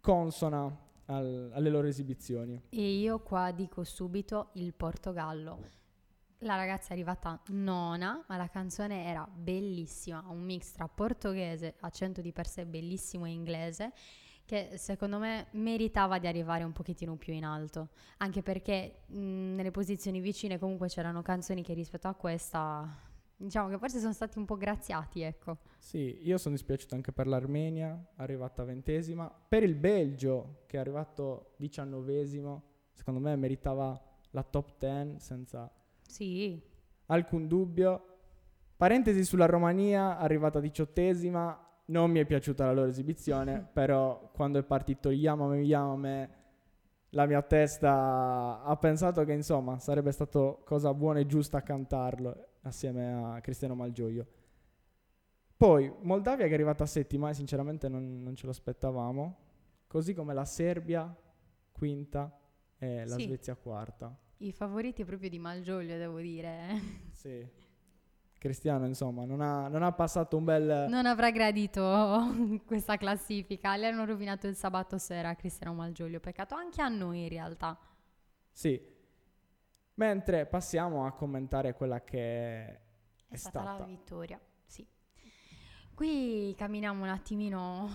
consona 0.00 0.87
al, 1.08 1.50
alle 1.52 1.70
loro 1.70 1.86
esibizioni. 1.86 2.60
E 2.70 2.98
io 2.98 3.20
qua 3.20 3.50
dico 3.50 3.84
subito 3.84 4.50
il 4.54 4.74
Portogallo. 4.74 5.76
La 6.42 6.54
ragazza 6.54 6.90
è 6.90 6.92
arrivata 6.92 7.40
nona, 7.48 8.24
ma 8.28 8.36
la 8.36 8.48
canzone 8.48 9.04
era 9.04 9.28
bellissima, 9.30 10.24
un 10.28 10.40
mix 10.40 10.70
tra 10.72 10.86
portoghese, 10.86 11.74
accento 11.80 12.20
di 12.20 12.32
per 12.32 12.46
sé 12.46 12.64
bellissimo 12.64 13.26
e 13.26 13.30
inglese, 13.30 13.92
che 14.44 14.76
secondo 14.76 15.18
me 15.18 15.48
meritava 15.52 16.18
di 16.18 16.28
arrivare 16.28 16.62
un 16.62 16.72
pochettino 16.72 17.16
più 17.16 17.32
in 17.32 17.44
alto, 17.44 17.88
anche 18.18 18.42
perché 18.42 19.02
mh, 19.06 19.54
nelle 19.56 19.72
posizioni 19.72 20.20
vicine 20.20 20.58
comunque 20.58 20.88
c'erano 20.88 21.22
canzoni 21.22 21.62
che 21.62 21.74
rispetto 21.74 22.06
a 22.06 22.14
questa 22.14 23.07
Diciamo 23.40 23.68
che 23.68 23.78
forse 23.78 24.00
sono 24.00 24.12
stati 24.12 24.36
un 24.36 24.44
po' 24.44 24.56
graziati, 24.56 25.20
ecco. 25.20 25.58
Sì, 25.78 26.18
io 26.22 26.38
sono 26.38 26.56
dispiaciuto 26.56 26.96
anche 26.96 27.12
per 27.12 27.28
l'Armenia, 27.28 28.08
arrivata 28.16 28.64
ventesima. 28.64 29.32
Per 29.48 29.62
il 29.62 29.76
Belgio, 29.76 30.64
che 30.66 30.76
è 30.76 30.80
arrivato 30.80 31.54
diciannovesimo, 31.56 32.62
secondo 32.92 33.20
me 33.20 33.36
meritava 33.36 33.96
la 34.30 34.42
top 34.42 34.76
ten 34.76 35.20
senza 35.20 35.70
sì. 36.02 36.60
alcun 37.06 37.46
dubbio. 37.46 38.16
Parentesi 38.76 39.24
sulla 39.24 39.46
Romania, 39.46 40.18
arrivata 40.18 40.58
diciottesima, 40.58 41.64
non 41.86 42.10
mi 42.10 42.18
è 42.18 42.26
piaciuta 42.26 42.64
la 42.64 42.72
loro 42.72 42.88
esibizione, 42.88 43.64
però 43.72 44.30
quando 44.34 44.58
è 44.58 44.64
partito 44.64 45.10
Yamame 45.10 45.60
Yamame 45.60 46.36
la 47.12 47.24
mia 47.24 47.40
testa 47.40 48.62
ha 48.62 48.76
pensato 48.76 49.24
che 49.24 49.32
insomma 49.32 49.78
sarebbe 49.78 50.12
stato 50.12 50.60
cosa 50.64 50.92
buona 50.92 51.20
e 51.20 51.26
giusta 51.26 51.62
cantarlo 51.62 52.48
assieme 52.68 53.34
a 53.34 53.40
Cristiano 53.40 53.74
Malgioglio. 53.74 54.26
Poi 55.56 55.92
Moldavia 56.02 56.44
che 56.44 56.52
è 56.52 56.54
arrivata 56.54 56.84
a 56.84 56.86
settima 56.86 57.30
e 57.30 57.34
sinceramente 57.34 57.88
non, 57.88 58.22
non 58.22 58.36
ce 58.36 58.44
lo 58.44 58.52
aspettavamo, 58.52 59.36
così 59.88 60.14
come 60.14 60.32
la 60.32 60.44
Serbia 60.44 61.12
quinta 61.72 62.32
e 62.78 63.04
la 63.04 63.16
sì. 63.16 63.24
Svezia 63.24 63.56
quarta. 63.56 64.16
I 64.38 64.52
favoriti 64.52 65.04
proprio 65.04 65.28
di 65.28 65.38
Malgioglio 65.38 65.96
devo 65.96 66.20
dire. 66.20 66.80
sì. 67.12 67.44
Cristiano, 68.38 68.86
insomma, 68.86 69.24
non 69.24 69.40
ha, 69.40 69.66
non 69.66 69.82
ha, 69.82 69.90
passato 69.90 70.36
un 70.36 70.44
bel... 70.44 70.86
Non 70.88 71.06
avrà 71.06 71.32
gradito 71.32 72.32
questa 72.64 72.96
classifica. 72.96 73.76
Le 73.76 73.88
hanno 73.88 74.04
rovinato 74.04 74.46
il 74.46 74.54
sabato 74.54 74.96
sera 74.96 75.30
a 75.30 75.34
Cristiano 75.34 75.74
Malgioglio. 75.74 76.20
Peccato 76.20 76.54
anche 76.54 76.80
a 76.80 76.86
noi, 76.86 77.22
in 77.22 77.28
realtà. 77.28 77.76
Sì, 78.52 78.80
Mentre 79.98 80.46
passiamo 80.46 81.06
a 81.06 81.12
commentare 81.12 81.74
quella 81.74 82.04
che 82.04 82.18
è, 82.18 82.80
è 83.28 83.36
stata, 83.36 83.60
stata 83.62 83.78
la 83.80 83.84
vittoria. 83.84 84.40
Sì. 84.64 84.86
Qui 85.92 86.54
camminiamo 86.56 87.02
un 87.02 87.08
attimino 87.08 87.88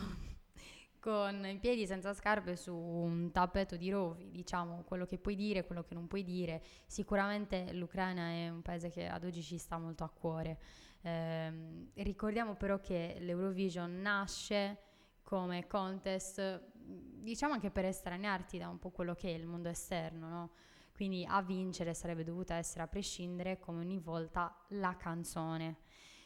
con 1.00 1.45
i 1.45 1.57
piedi 1.60 1.88
senza 1.88 2.13
scarpe 2.13 2.57
su 2.57 2.75
un 2.75 3.31
tappeto 3.31 3.77
di 3.77 3.89
rovi, 3.89 4.31
diciamo 4.31 4.83
quello 4.83 5.05
che 5.05 5.17
puoi 5.17 5.36
dire, 5.36 5.65
quello 5.65 5.83
che 5.83 5.93
non 5.93 6.07
puoi 6.07 6.24
dire. 6.24 6.62
Sicuramente 6.88 7.72
l'Ucraina 7.72 8.31
è 8.31 8.50
un 8.50 8.62
paese 8.62 8.89
che 8.89 9.07
ad 9.07 9.24
oggi 9.24 9.41
ci 9.41 9.57
sta 9.57 9.77
molto 9.77 10.03
a 10.03 10.10
cuore. 10.10 10.60
Eh, 11.03 11.89
ricordiamo 11.93 12.55
però 12.55 12.81
che 12.81 13.15
l'Eurovision 13.19 14.01
nasce 14.01 14.77
come 15.22 15.67
contest, 15.67 16.63
diciamo 16.74 17.53
anche 17.53 17.72
per 17.72 17.86
estraniarti 17.86 18.57
da 18.57 18.67
un 18.67 18.77
po' 18.77 18.89
quello 18.89 19.13
che 19.13 19.29
è 19.29 19.38
il 19.38 19.45
mondo 19.45 19.69
esterno, 19.69 20.27
no? 20.27 20.51
Quindi 20.93 21.25
a 21.27 21.41
vincere 21.41 21.93
sarebbe 21.93 22.23
dovuta 22.23 22.55
essere 22.55 22.83
a 22.83 22.88
prescindere 22.88 23.59
come 23.59 23.79
ogni 23.79 24.00
volta 24.00 24.55
la 24.69 24.95
canzone. 24.95 25.77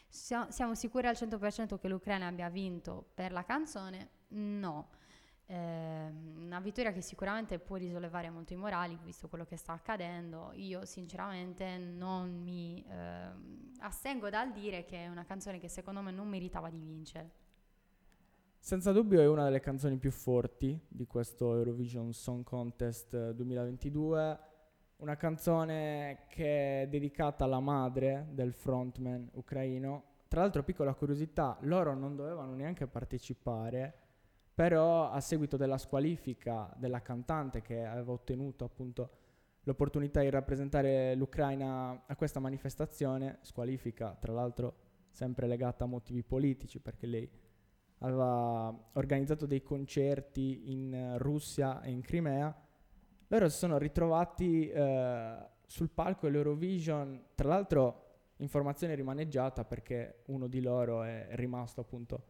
Siamo 0.08 0.74
sicuri 0.74 1.06
al 1.06 1.14
100% 1.14 1.78
che 1.78 1.88
l'Ucraina 1.88 2.26
abbia 2.26 2.48
vinto 2.48 3.10
per 3.14 3.32
la 3.32 3.44
canzone? 3.44 4.10
No. 4.28 4.90
Eh, 5.46 6.12
una 6.36 6.60
vittoria 6.60 6.92
che 6.92 7.00
sicuramente 7.00 7.58
può 7.58 7.76
risollevare 7.76 8.28
molto 8.28 8.52
i 8.52 8.56
morali 8.56 8.98
visto 9.02 9.28
quello 9.28 9.44
che 9.44 9.56
sta 9.56 9.72
accadendo. 9.72 10.52
Io 10.54 10.84
sinceramente 10.84 11.78
non 11.78 12.42
mi 12.42 12.84
eh, 12.86 13.30
astengo 13.78 14.28
dal 14.28 14.52
dire 14.52 14.84
che 14.84 15.04
è 15.04 15.08
una 15.08 15.24
canzone 15.24 15.58
che 15.58 15.68
secondo 15.68 16.02
me 16.02 16.10
non 16.10 16.28
meritava 16.28 16.68
di 16.68 16.78
vincere. 16.78 17.30
Senza 18.58 18.92
dubbio 18.92 19.20
è 19.20 19.26
una 19.26 19.44
delle 19.44 19.60
canzoni 19.60 19.96
più 19.96 20.10
forti 20.10 20.78
di 20.86 21.06
questo 21.06 21.54
Eurovision 21.54 22.12
Song 22.12 22.44
Contest 22.44 23.30
2022 23.30 24.47
una 24.98 25.16
canzone 25.16 26.24
che 26.28 26.82
è 26.82 26.88
dedicata 26.88 27.44
alla 27.44 27.60
madre 27.60 28.26
del 28.32 28.52
frontman 28.52 29.30
ucraino. 29.34 30.04
Tra 30.26 30.40
l'altro, 30.40 30.64
piccola 30.64 30.94
curiosità, 30.94 31.56
loro 31.60 31.94
non 31.94 32.16
dovevano 32.16 32.54
neanche 32.54 32.86
partecipare, 32.86 33.94
però 34.52 35.08
a 35.10 35.20
seguito 35.20 35.56
della 35.56 35.78
squalifica 35.78 36.72
della 36.76 37.00
cantante 37.00 37.62
che 37.62 37.84
aveva 37.84 38.12
ottenuto 38.12 38.64
appunto 38.64 39.10
l'opportunità 39.62 40.20
di 40.20 40.30
rappresentare 40.30 41.14
l'Ucraina 41.14 42.04
a 42.06 42.16
questa 42.16 42.40
manifestazione, 42.40 43.38
squalifica 43.42 44.16
tra 44.18 44.32
l'altro 44.32 44.86
sempre 45.10 45.46
legata 45.46 45.84
a 45.84 45.86
motivi 45.86 46.22
politici 46.24 46.80
perché 46.80 47.06
lei 47.06 47.30
aveva 47.98 48.90
organizzato 48.94 49.46
dei 49.46 49.62
concerti 49.62 50.72
in 50.72 51.14
Russia 51.18 51.80
e 51.82 51.90
in 51.90 52.00
Crimea 52.00 52.67
loro 53.28 53.48
si 53.48 53.58
sono 53.58 53.78
ritrovati 53.78 54.68
eh, 54.68 55.36
sul 55.66 55.90
palco 55.90 56.26
dell'Eurovision, 56.26 57.26
tra 57.34 57.48
l'altro 57.48 58.06
informazione 58.38 58.94
rimaneggiata 58.94 59.64
perché 59.64 60.22
uno 60.26 60.46
di 60.46 60.60
loro 60.60 61.02
è 61.02 61.28
rimasto 61.32 61.80
appunto 61.80 62.22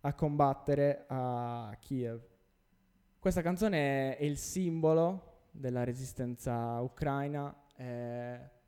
a 0.00 0.14
combattere 0.14 1.04
a 1.08 1.76
Kiev. 1.78 2.20
Questa 3.18 3.42
canzone 3.42 4.16
è 4.16 4.24
il 4.24 4.38
simbolo 4.38 5.48
della 5.50 5.84
resistenza 5.84 6.80
ucraina. 6.80 7.54
eh, 7.76 8.58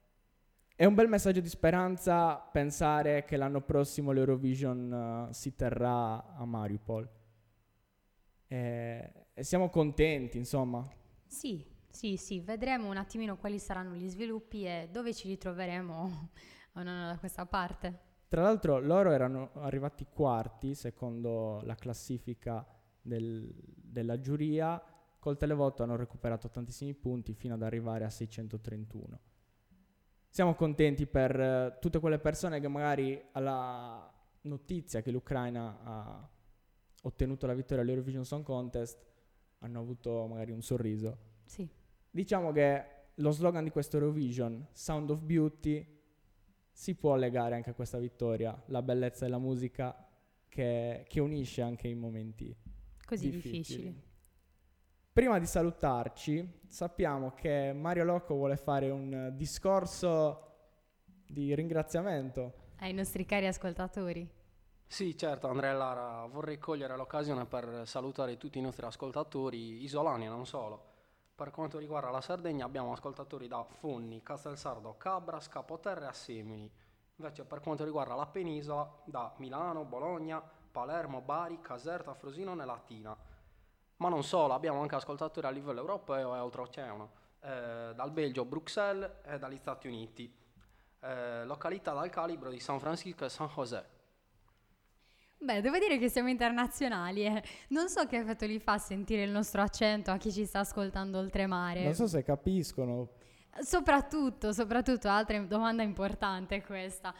è 0.74 0.84
un 0.84 0.94
bel 0.94 1.08
messaggio 1.08 1.40
di 1.40 1.48
speranza 1.48 2.36
pensare 2.36 3.24
che 3.24 3.36
l'anno 3.36 3.60
prossimo 3.60 4.12
l'Eurovision 4.12 5.28
eh, 5.30 5.32
si 5.32 5.54
terrà 5.54 6.34
a 6.34 6.44
Mariupol. 6.44 7.08
Eh, 8.46 9.12
e 9.32 9.42
siamo 9.44 9.68
contenti, 9.70 10.36
insomma. 10.38 10.86
Sì, 11.26 11.64
sì, 11.92 12.16
sì, 12.16 12.40
vedremo 12.40 12.88
un 12.88 12.96
attimino 12.96 13.36
quali 13.36 13.58
saranno 13.58 13.94
gli 13.94 14.08
sviluppi 14.08 14.64
e 14.64 14.88
dove 14.90 15.12
ci 15.14 15.28
ritroveremo 15.28 16.30
da 16.72 17.16
questa 17.20 17.46
parte. 17.46 18.10
Tra 18.28 18.42
l'altro 18.42 18.78
loro 18.80 19.10
erano 19.10 19.50
arrivati 19.56 20.06
quarti 20.10 20.74
secondo 20.74 21.60
la 21.64 21.74
classifica 21.74 22.66
del- 23.00 23.52
della 23.54 24.18
giuria, 24.20 24.82
col 25.18 25.36
televoto 25.36 25.82
hanno 25.82 25.96
recuperato 25.96 26.48
tantissimi 26.48 26.94
punti 26.94 27.34
fino 27.34 27.54
ad 27.54 27.62
arrivare 27.62 28.04
a 28.04 28.10
631. 28.10 29.20
Siamo 30.30 30.54
contenti 30.54 31.06
per 31.06 31.38
eh, 31.38 31.76
tutte 31.78 32.00
quelle 32.00 32.18
persone 32.18 32.58
che 32.58 32.68
magari 32.68 33.22
alla 33.32 34.10
notizia 34.42 35.02
che 35.02 35.10
l'Ucraina 35.10 35.78
ha 35.84 36.28
ottenuto 37.02 37.46
la 37.46 37.52
vittoria 37.52 37.82
all'Eurovision 37.82 38.24
Song 38.24 38.42
Contest 38.42 38.98
hanno 39.58 39.78
avuto 39.78 40.26
magari 40.26 40.52
un 40.52 40.62
sorriso. 40.62 41.18
Sì, 41.44 41.68
Diciamo 42.14 42.52
che 42.52 42.84
lo 43.14 43.30
slogan 43.30 43.64
di 43.64 43.70
questo 43.70 43.96
Eurovision, 43.96 44.68
Sound 44.72 45.08
of 45.08 45.20
Beauty, 45.20 46.00
si 46.70 46.94
può 46.94 47.16
legare 47.16 47.54
anche 47.54 47.70
a 47.70 47.72
questa 47.72 47.96
vittoria, 47.96 48.62
la 48.66 48.82
bellezza 48.82 49.24
della 49.24 49.38
musica 49.38 50.06
che, 50.46 51.06
che 51.08 51.20
unisce 51.20 51.62
anche 51.62 51.88
in 51.88 51.98
momenti 51.98 52.54
così 53.06 53.30
difficili. 53.30 53.58
difficili. 53.58 54.02
Prima 55.10 55.38
di 55.38 55.46
salutarci, 55.46 56.60
sappiamo 56.68 57.32
che 57.32 57.72
Mario 57.74 58.04
Locco 58.04 58.34
vuole 58.34 58.58
fare 58.58 58.90
un 58.90 59.32
discorso 59.34 60.50
di 61.26 61.54
ringraziamento. 61.54 62.72
Ai 62.80 62.92
nostri 62.92 63.24
cari 63.24 63.46
ascoltatori. 63.46 64.30
Sì, 64.86 65.16
certo, 65.16 65.48
Andrea 65.48 65.72
Lara, 65.72 66.26
vorrei 66.26 66.58
cogliere 66.58 66.94
l'occasione 66.94 67.46
per 67.46 67.84
salutare 67.86 68.36
tutti 68.36 68.58
i 68.58 68.60
nostri 68.60 68.84
ascoltatori 68.84 69.82
isolani 69.82 70.26
e 70.26 70.28
non 70.28 70.44
solo. 70.44 70.91
Per 71.34 71.50
quanto 71.50 71.78
riguarda 71.78 72.10
la 72.10 72.20
Sardegna 72.20 72.66
abbiamo 72.66 72.92
ascoltatori 72.92 73.48
da 73.48 73.64
Fonni, 73.64 74.22
Castelsardo, 74.22 74.96
Cabras, 74.96 75.48
Capoterre 75.48 76.04
e 76.04 76.08
Assemini. 76.08 76.70
Invece 77.16 77.44
per 77.44 77.60
quanto 77.60 77.84
riguarda 77.84 78.14
la 78.14 78.26
penisola 78.26 78.88
da 79.04 79.32
Milano, 79.38 79.84
Bologna, 79.84 80.42
Palermo, 80.42 81.20
Bari, 81.20 81.60
Caserta, 81.60 82.14
Frosino 82.14 82.52
e 82.52 82.64
Latina. 82.64 83.16
Ma 83.96 84.08
non 84.08 84.24
solo, 84.24 84.52
abbiamo 84.52 84.80
anche 84.80 84.94
ascoltatori 84.94 85.46
a 85.46 85.50
livello 85.50 85.80
europeo 85.80 86.34
e 86.34 86.38
oltreoceano, 86.38 87.10
eh, 87.40 87.92
dal 87.94 88.10
Belgio, 88.10 88.44
Bruxelles 88.44 89.20
e 89.24 89.38
dagli 89.38 89.56
Stati 89.56 89.86
Uniti. 89.86 90.34
Eh, 91.00 91.44
località 91.44 91.92
dal 91.92 92.10
calibro 92.10 92.50
di 92.50 92.60
San 92.60 92.78
Francisco 92.78 93.24
e 93.24 93.28
San 93.28 93.48
José. 93.48 94.00
Beh, 95.42 95.60
devo 95.60 95.76
dire 95.78 95.98
che 95.98 96.08
siamo 96.08 96.28
internazionali 96.28 97.24
e 97.24 97.42
non 97.68 97.88
so 97.88 98.06
che 98.06 98.16
effetto 98.18 98.46
gli 98.46 98.60
fa 98.60 98.78
sentire 98.78 99.24
il 99.24 99.30
nostro 99.30 99.60
accento 99.60 100.12
a 100.12 100.16
chi 100.16 100.30
ci 100.30 100.44
sta 100.44 100.60
ascoltando 100.60 101.18
oltremare. 101.18 101.82
Non 101.82 101.94
so 101.94 102.06
se 102.06 102.22
capiscono. 102.22 103.08
Soprattutto, 103.60 104.52
soprattutto, 104.52 105.08
altra 105.08 105.40
domanda 105.40 105.82
importante 105.82 106.62
questa. 106.62 107.12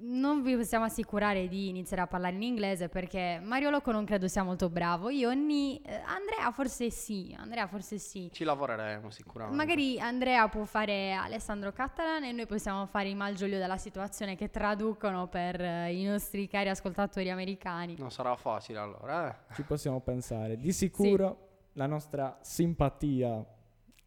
Non 0.00 0.42
vi 0.42 0.54
possiamo 0.54 0.84
assicurare 0.84 1.48
di 1.48 1.68
iniziare 1.68 2.02
a 2.02 2.06
parlare 2.06 2.36
in 2.36 2.42
inglese 2.42 2.88
perché 2.88 3.40
Mario 3.42 3.68
Loco 3.70 3.90
non 3.90 4.04
credo 4.04 4.28
sia 4.28 4.44
molto 4.44 4.68
bravo. 4.68 5.10
Io 5.10 5.32
ni 5.34 5.80
eh, 5.82 5.94
Andrea 5.94 6.52
forse 6.52 6.88
sì, 6.90 7.34
Andrea 7.36 7.66
forse 7.66 7.98
sì. 7.98 8.30
Ci 8.32 8.44
lavoreremo 8.44 9.10
sicuramente. 9.10 9.56
Magari 9.56 9.98
Andrea 9.98 10.46
può 10.48 10.64
fare 10.64 11.14
Alessandro 11.14 11.72
Catalan 11.72 12.22
e 12.22 12.30
noi 12.30 12.46
possiamo 12.46 12.86
fare 12.86 13.08
i 13.08 13.16
malgioglio 13.16 13.58
della 13.58 13.76
situazione 13.76 14.36
che 14.36 14.50
traducono 14.50 15.26
per 15.26 15.60
eh, 15.60 15.92
i 15.92 16.04
nostri 16.04 16.46
cari 16.46 16.68
ascoltatori 16.68 17.28
americani. 17.28 17.96
Non 17.98 18.12
sarà 18.12 18.36
facile 18.36 18.78
allora, 18.78 19.28
eh? 19.28 19.54
Ci 19.54 19.62
possiamo 19.62 20.00
pensare. 20.00 20.58
Di 20.58 20.70
sicuro 20.70 21.48
la 21.72 21.86
nostra 21.86 22.38
simpatia 22.40 23.44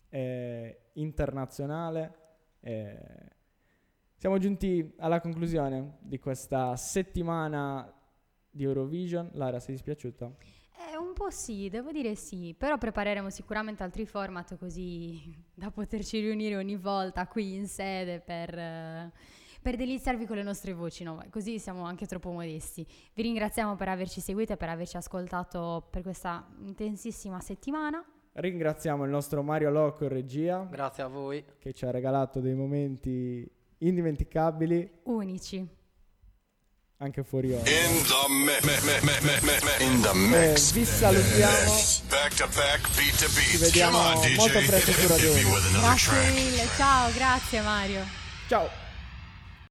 è 0.08 0.80
internazionale. 0.94 2.16
e 2.62 3.40
Siamo 4.22 4.38
giunti 4.38 4.94
alla 4.98 5.20
conclusione 5.20 5.98
di 6.00 6.20
questa 6.20 6.76
settimana 6.76 7.92
di 8.52 8.64
Eurovision. 8.64 9.32
Lara, 9.34 9.60
sei 9.60 9.74
dispiaciuta? 9.74 10.32
Eh, 10.92 10.96
un 10.96 11.14
po' 11.14 11.32
sì, 11.32 11.70
devo 11.70 11.92
dire 11.92 12.14
sì, 12.14 12.54
però 12.56 12.78
prepareremo 12.78 13.32
sicuramente 13.32 13.82
altri 13.82 14.06
format 14.06 14.60
così 14.60 15.36
da 15.56 15.72
poterci 15.72 16.20
riunire 16.20 16.56
ogni 16.56 16.76
volta 16.76 17.26
qui 17.26 17.56
in 17.56 17.66
sede 17.66 18.20
per, 18.20 18.56
eh, 18.56 19.12
per 19.60 19.76
deliziarvi 19.76 20.28
con 20.28 20.36
le 20.36 20.44
nostre 20.44 20.74
voci, 20.74 21.04
no? 21.04 21.20
così 21.32 21.58
siamo 21.58 21.84
anche 21.86 22.06
troppo 22.06 22.30
modesti. 22.30 22.86
Vi 23.16 23.24
ringraziamo 23.24 23.76
per 23.76 23.90
averci 23.90 24.22
seguito 24.22 24.54
e 24.54 24.58
per 24.58 24.70
averci 24.70 24.98
ascoltato 24.98 25.88
per 25.90 26.04
questa 26.04 26.48
intensissima 26.60 27.40
settimana. 27.40 28.06
Ringraziamo 28.34 29.04
il 29.04 29.10
nostro 29.10 29.42
Mario 29.42 29.72
Loco 29.72 30.04
in 30.04 30.10
regia 30.10 30.64
Grazie 30.70 31.02
a 31.02 31.08
voi. 31.08 31.44
che 31.58 31.74
ci 31.74 31.86
ha 31.86 31.90
regalato 31.90 32.40
dei 32.40 32.54
momenti 32.54 33.60
indimenticabili 33.82 34.90
Unici. 35.04 35.66
anche 36.98 37.24
fuori 37.24 37.52
ora. 37.54 37.62
In 37.70 38.04
the 38.04 38.28
mix. 38.30 38.64
Me- 38.64 38.80
me- 38.84 39.00
me- 39.02 39.20
me- 39.22 39.40
me- 39.42 39.60
me- 39.64 39.84
In 39.86 40.02
the 40.02 40.52
Eh, 40.54 40.72
vi 40.74 40.86
salutiamo. 40.86 41.74
Back 42.10 42.36
to 42.36 42.48
back, 42.56 42.96
beat 42.96 43.18
to 43.18 43.28
beat. 43.34 43.48
Ci 43.50 43.58
vediamo 43.58 43.98
on, 43.98 44.22
DJ. 44.22 44.36
molto 44.36 44.60
presto 44.60 44.92
su 44.92 45.08
Radio 45.08 45.32
Hit 45.34 45.36
me 45.36 45.44
Uno. 45.44 45.54
with 45.56 45.66
another 45.66 45.82
Grazie 45.82 46.12
track. 46.12 46.34
mille, 46.34 46.68
ciao, 46.78 47.12
grazie 47.12 47.62
Mario. 47.62 48.06
Ciao! 48.48 48.70